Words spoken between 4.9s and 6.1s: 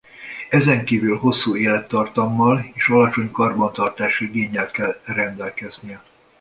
rendelkeznie.